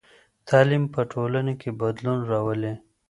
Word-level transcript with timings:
تعلیم 0.47 0.83
په 0.93 1.01
ټولنه 1.11 1.53
کې 1.61 1.69
بدلون 1.81 2.19
راولي. 2.31 2.73